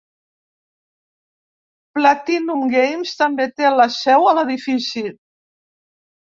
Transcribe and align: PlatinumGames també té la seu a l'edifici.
PlatinumGames 1.97 3.13
també 3.21 3.47
té 3.61 3.71
la 3.75 3.87
seu 3.99 4.27
a 4.31 4.33
l'edifici. 4.41 5.05